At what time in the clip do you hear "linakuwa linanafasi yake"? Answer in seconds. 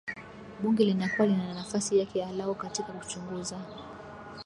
0.85-2.25